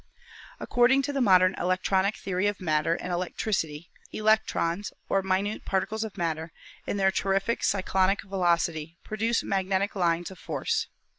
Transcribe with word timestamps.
Ac 0.59 0.65
cording 0.71 1.03
to 1.03 1.13
the 1.13 1.21
modern 1.21 1.53
electronic 1.59 2.15
theory 2.17 2.47
of 2.47 2.59
matter 2.59 2.95
and 2.95 3.13
electricity, 3.13 3.91
''electrons," 4.11 4.91
or 5.09 5.21
minute 5.21 5.63
particles 5.63 6.03
of 6.03 6.17
matter, 6.17 6.51
in 6.87 6.97
their 6.97 7.11
terrific 7.11 7.63
cyclonic 7.63 8.23
velocity 8.23 8.97
produce 9.03 9.43
magnetic 9.43 9.95
lines 9.95 10.31
of 10.31 10.39
force. 10.39 10.87